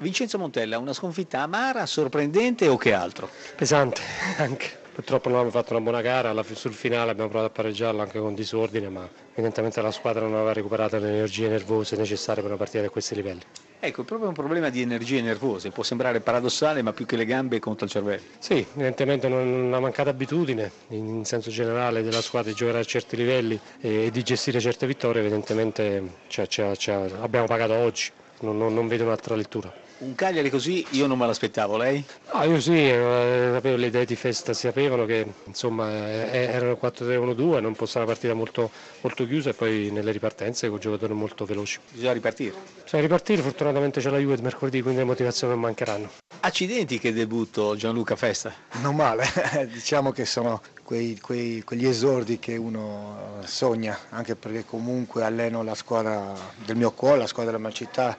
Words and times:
Vincenzo 0.00 0.38
Montella, 0.38 0.78
una 0.78 0.92
sconfitta 0.92 1.40
amara, 1.40 1.84
sorprendente 1.84 2.68
o 2.68 2.76
che 2.76 2.92
altro? 2.92 3.28
Pesante 3.56 4.00
anche. 4.38 4.86
Purtroppo 4.94 5.28
non 5.28 5.38
abbiamo 5.38 5.56
fatto 5.56 5.72
una 5.72 5.82
buona 5.82 6.00
gara, 6.00 6.34
sul 6.54 6.72
finale 6.72 7.10
abbiamo 7.10 7.28
provato 7.28 7.50
a 7.50 7.54
pareggiarla 7.54 8.02
anche 8.02 8.18
con 8.18 8.34
disordine, 8.34 8.88
ma 8.88 9.08
evidentemente 9.32 9.80
la 9.80 9.92
squadra 9.92 10.22
non 10.22 10.34
aveva 10.34 10.52
recuperato 10.52 10.98
le 10.98 11.08
energie 11.08 11.48
nervose 11.48 11.96
necessarie 11.96 12.42
per 12.42 12.50
una 12.50 12.58
partita 12.58 12.82
di 12.82 12.88
questi 12.88 13.14
livelli. 13.14 13.42
Ecco, 13.80 14.02
è 14.02 14.04
proprio 14.04 14.28
un 14.28 14.34
problema 14.34 14.70
di 14.70 14.80
energie 14.80 15.20
nervose, 15.20 15.70
può 15.70 15.84
sembrare 15.84 16.20
paradossale, 16.20 16.82
ma 16.82 16.92
più 16.92 17.06
che 17.06 17.16
le 17.16 17.24
gambe 17.24 17.60
conta 17.60 17.84
il 17.84 17.90
cervello. 17.90 18.22
Sì, 18.38 18.64
evidentemente 18.74 19.28
una 19.28 19.78
mancata 19.78 20.10
abitudine 20.10 20.70
in 20.88 21.24
senso 21.24 21.50
generale 21.50 22.02
della 22.02 22.20
squadra 22.20 22.50
di 22.50 22.56
giocare 22.56 22.80
a 22.80 22.84
certi 22.84 23.14
livelli 23.14 23.58
e 23.80 24.10
di 24.10 24.22
gestire 24.24 24.58
certe 24.58 24.86
vittorie, 24.86 25.20
evidentemente 25.20 26.14
cioè, 26.26 26.48
cioè, 26.48 26.74
cioè, 26.74 27.08
abbiamo 27.20 27.46
pagato 27.46 27.74
oggi, 27.74 28.10
non, 28.40 28.56
non, 28.56 28.74
non 28.74 28.88
vedo 28.88 29.04
un'altra 29.04 29.34
lettura. 29.34 29.72
Un 29.98 30.14
Cagliari 30.14 30.48
così 30.48 30.86
io 30.90 31.08
non 31.08 31.18
me 31.18 31.26
l'aspettavo, 31.26 31.76
lei? 31.76 32.04
No, 32.32 32.44
io 32.44 32.60
sì, 32.60 32.88
eh, 32.88 33.60
le 33.60 33.86
idee 33.86 34.04
di 34.04 34.14
festa, 34.14 34.52
si 34.52 34.66
sapevano 34.68 35.04
che 35.06 35.26
insomma 35.46 35.90
eh, 36.30 36.44
erano 36.52 36.78
4-3-1-2, 36.80 37.60
non 37.60 37.74
può 37.74 37.84
essere 37.84 38.04
una 38.04 38.12
partita 38.12 38.32
molto, 38.34 38.70
molto 39.00 39.26
chiusa 39.26 39.50
e 39.50 39.54
poi 39.54 39.90
nelle 39.90 40.12
ripartenze 40.12 40.68
con 40.68 40.78
giocatori 40.78 41.14
molto 41.14 41.44
veloci. 41.44 41.80
Bisogna 41.90 42.12
ripartire. 42.12 42.54
Bisogna 42.84 43.02
ripartire, 43.02 43.42
fortunatamente 43.42 44.00
c'è 44.00 44.10
la 44.10 44.18
Juve 44.18 44.36
mercoledì, 44.40 44.82
quindi 44.82 45.00
le 45.00 45.06
motivazioni 45.06 45.54
non 45.54 45.62
mancheranno. 45.62 46.08
Accidenti 46.40 46.98
che 46.98 47.12
debutto 47.12 47.74
Gianluca 47.76 48.16
Festa. 48.16 48.52
Non 48.80 48.94
male, 48.94 49.24
diciamo 49.72 50.12
che 50.12 50.24
sono 50.24 50.62
quei, 50.84 51.18
quei, 51.20 51.62
quegli 51.62 51.86
esordi 51.86 52.38
che 52.38 52.56
uno 52.56 53.40
sogna, 53.44 53.98
anche 54.10 54.36
perché 54.36 54.64
comunque 54.64 55.24
alleno 55.24 55.62
la 55.62 55.74
squadra 55.74 56.32
del 56.64 56.76
mio 56.76 56.92
cuore, 56.92 57.18
la 57.18 57.26
squadra 57.26 57.52
della 57.52 57.64
mia 57.64 57.74
città 57.74 58.16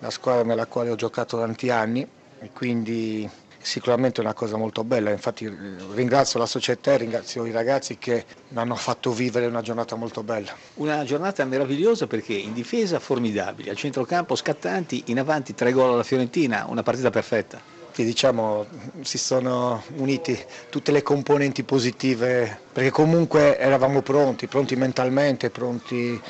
la 0.00 0.10
squadra 0.10 0.44
nella 0.44 0.66
quale 0.66 0.90
ho 0.90 0.94
giocato 0.94 1.38
tanti 1.38 1.70
anni 1.70 2.06
e 2.38 2.50
quindi 2.52 3.28
sicuramente 3.66 4.20
è 4.20 4.24
una 4.24 4.32
cosa 4.32 4.56
molto 4.56 4.84
bella, 4.84 5.10
infatti 5.10 5.52
ringrazio 5.92 6.38
la 6.38 6.46
società 6.46 6.92
e 6.92 6.98
ringrazio 6.98 7.44
i 7.44 7.50
ragazzi 7.50 7.98
che 7.98 8.24
mi 8.50 8.60
hanno 8.60 8.76
fatto 8.76 9.10
vivere 9.12 9.46
una 9.46 9.60
giornata 9.60 9.96
molto 9.96 10.22
bella. 10.22 10.54
Una 10.74 11.02
giornata 11.02 11.44
meravigliosa 11.44 12.06
perché 12.06 12.32
in 12.34 12.52
difesa 12.52 13.00
formidabili, 13.00 13.68
al 13.68 13.76
centrocampo 13.76 14.36
scattanti, 14.36 15.02
in 15.06 15.18
avanti 15.18 15.52
tre 15.54 15.72
gol 15.72 15.94
alla 15.94 16.04
Fiorentina, 16.04 16.66
una 16.68 16.84
partita 16.84 17.10
perfetta. 17.10 17.60
Sì, 17.90 18.04
diciamo 18.04 18.66
si 19.00 19.18
sono 19.18 19.82
uniti 19.96 20.38
tutte 20.68 20.92
le 20.92 21.02
componenti 21.02 21.64
positive 21.64 22.60
perché 22.70 22.90
comunque 22.90 23.58
eravamo 23.58 24.02
pronti, 24.02 24.46
pronti 24.46 24.76
mentalmente, 24.76 25.50
pronti 25.50 26.20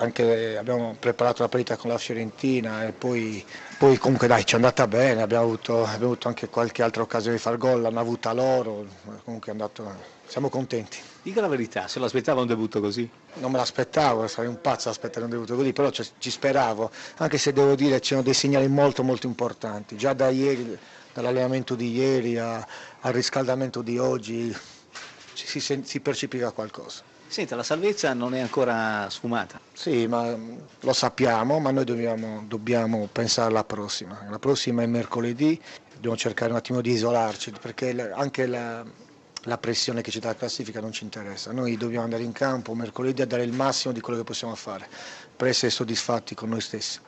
anche 0.00 0.56
abbiamo 0.56 0.96
preparato 0.98 1.42
la 1.42 1.48
partita 1.48 1.76
con 1.76 1.90
la 1.90 1.98
Fiorentina 1.98 2.86
e 2.86 2.92
poi, 2.92 3.44
poi 3.78 3.96
comunque 3.98 4.28
dai 4.28 4.44
ci 4.44 4.52
è 4.52 4.56
andata 4.56 4.86
bene, 4.86 5.22
abbiamo 5.22 5.44
avuto, 5.44 5.82
abbiamo 5.84 6.12
avuto, 6.12 6.28
anche 6.28 6.48
qualche 6.48 6.82
altra 6.82 7.02
occasione 7.02 7.36
di 7.36 7.42
far 7.42 7.56
gol, 7.56 7.80
l'hanno 7.80 7.98
avuta 7.98 8.32
loro, 8.32 8.86
comunque 9.24 9.48
è 9.48 9.50
andato, 9.50 9.92
siamo 10.26 10.48
contenti. 10.48 10.98
Dica 11.22 11.40
la 11.40 11.48
verità, 11.48 11.88
se 11.88 11.98
l'aspettava 11.98 12.40
un 12.40 12.46
debutto 12.46 12.80
così? 12.80 13.08
Non 13.34 13.50
me 13.50 13.58
l'aspettavo, 13.58 14.26
sarei 14.28 14.48
un 14.48 14.60
pazzo 14.60 14.88
aspettare 14.88 15.24
un 15.24 15.30
debutto 15.30 15.56
così, 15.56 15.72
però 15.72 15.90
ci 15.90 16.30
speravo, 16.30 16.90
anche 17.16 17.38
se 17.38 17.52
devo 17.52 17.74
dire 17.74 17.98
c'erano 17.98 18.22
dei 18.24 18.34
segnali 18.34 18.68
molto 18.68 19.02
molto 19.02 19.26
importanti, 19.26 19.96
già 19.96 20.12
da 20.12 20.28
ieri, 20.28 20.78
dall'allenamento 21.12 21.74
di 21.74 21.92
ieri 21.92 22.38
a, 22.38 22.64
al 23.00 23.12
riscaldamento 23.12 23.82
di 23.82 23.98
oggi 23.98 24.56
si, 25.46 25.82
si 25.84 26.00
percepiva 26.00 26.52
qualcosa. 26.52 27.02
Senta, 27.28 27.56
la 27.56 27.62
salvezza 27.62 28.14
non 28.14 28.34
è 28.34 28.40
ancora 28.40 29.06
sfumata. 29.10 29.60
Sì, 29.74 30.06
ma 30.06 30.34
lo 30.80 30.92
sappiamo, 30.94 31.58
ma 31.58 31.70
noi 31.70 31.84
dobbiamo, 31.84 32.42
dobbiamo 32.48 33.06
pensare 33.12 33.50
alla 33.50 33.64
prossima. 33.64 34.26
La 34.30 34.38
prossima 34.38 34.82
è 34.82 34.86
mercoledì, 34.86 35.60
dobbiamo 35.92 36.16
cercare 36.16 36.52
un 36.52 36.56
attimo 36.56 36.80
di 36.80 36.90
isolarci, 36.92 37.52
perché 37.60 38.10
anche 38.12 38.46
la, 38.46 38.82
la 39.42 39.58
pressione 39.58 40.00
che 40.00 40.10
ci 40.10 40.20
dà 40.20 40.28
la 40.28 40.36
classifica 40.36 40.80
non 40.80 40.90
ci 40.90 41.04
interessa. 41.04 41.52
Noi 41.52 41.76
dobbiamo 41.76 42.04
andare 42.04 42.22
in 42.22 42.32
campo 42.32 42.74
mercoledì 42.74 43.20
a 43.20 43.26
dare 43.26 43.42
il 43.42 43.52
massimo 43.52 43.92
di 43.92 44.00
quello 44.00 44.18
che 44.20 44.24
possiamo 44.24 44.54
fare, 44.54 44.88
per 45.36 45.48
essere 45.48 45.70
soddisfatti 45.70 46.34
con 46.34 46.48
noi 46.48 46.62
stessi. 46.62 46.98